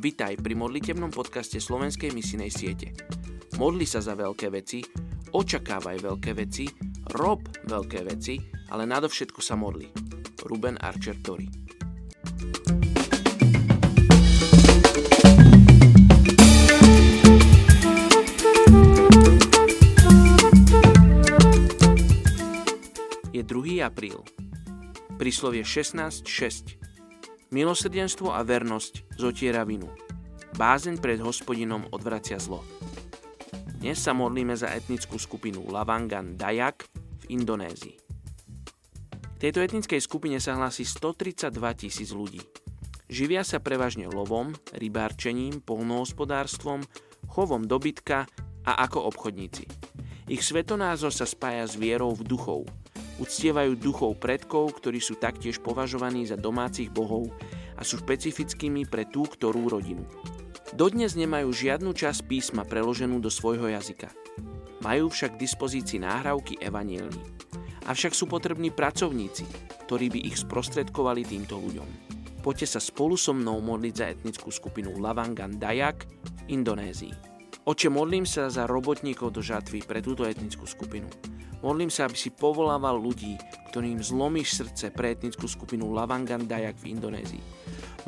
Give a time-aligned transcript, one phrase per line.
[0.00, 2.96] Vítaj pri modlitebnom podcaste Slovenskej misinej siete.
[3.60, 4.80] Modli sa za veľké veci,
[5.28, 6.64] očakávaj veľké veci,
[7.20, 8.40] rob veľké veci,
[8.72, 9.92] ale nadovšetko sa modli.
[10.48, 11.52] Ruben Archer Tori
[23.36, 23.84] Je 2.
[23.84, 24.24] apríl.
[25.20, 26.79] Príslovie 16.6.
[27.50, 29.90] Milosrdenstvo a vernosť zotiera vinu.
[30.54, 32.62] Bázeň pred hospodinom odvracia zlo.
[33.82, 37.98] Dnes sa modlíme za etnickú skupinu Lavangan Dayak v Indonézii.
[39.10, 42.38] K tejto etnickej skupine sa hlási 132 tisíc ľudí.
[43.10, 46.86] Živia sa prevažne lovom, rybárčením, polnohospodárstvom,
[47.26, 48.30] chovom dobytka
[48.62, 49.66] a ako obchodníci.
[50.30, 52.62] Ich svetonázor sa spája s vierou v duchov–
[53.20, 57.28] Uctievajú duchov predkov, ktorí sú taktiež považovaní za domácich bohov
[57.76, 60.08] a sú špecifickými pre tú ktorú rodinu.
[60.72, 64.08] Dodnes nemajú žiadnu časť písma preloženú do svojho jazyka.
[64.80, 67.20] Majú však k dispozícii náhrávky evanielní.
[67.84, 69.44] Avšak sú potrební pracovníci,
[69.84, 71.88] ktorí by ich sprostredkovali týmto ľuďom.
[72.40, 77.29] Poďte sa spolu so mnou modliť za etnickú skupinu Lavangan Dayak v Indonézii.
[77.60, 81.04] Oče, modlím sa za robotníkov do žatvy pre túto etnickú skupinu.
[81.60, 83.36] Modlím sa, aby si povolával ľudí,
[83.68, 87.44] ktorým zlomíš srdce pre etnickú skupinu Lavangan Dayak v Indonézii.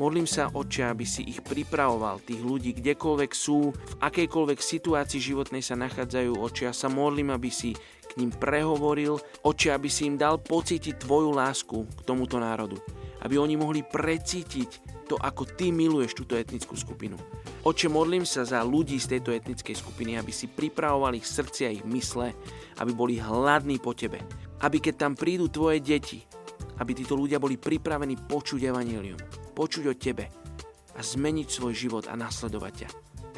[0.01, 5.61] Modlím sa, Oče, aby si ich pripravoval, tých ľudí, kdekoľvek sú, v akejkoľvek situácii životnej
[5.61, 6.65] sa nachádzajú, Oče.
[6.65, 7.77] Ja sa modlím, aby si
[8.09, 12.81] k ním prehovoril, Oče, aby si im dal pocítiť Tvoju lásku k tomuto národu.
[13.23, 14.69] Aby oni mohli precítiť
[15.07, 17.15] to, ako ty miluješ túto etnickú skupinu.
[17.63, 21.83] Oče, modlím sa za ľudí z tejto etnickej skupiny, aby si pripravovali ich srdcia ich
[21.87, 22.35] mysle,
[22.83, 24.19] aby boli hladní po tebe.
[24.59, 26.23] Aby keď tam prídu tvoje deti,
[26.79, 29.19] aby títo ľudia boli pripravení počuť evanílium,
[29.55, 30.27] počuť o tebe
[30.93, 32.89] a zmeniť svoj život a nasledovať ťa.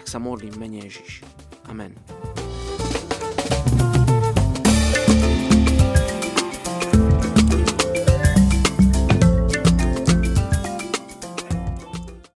[0.01, 1.22] Tak sa modlím mene Ježiš.
[1.69, 1.94] Amen.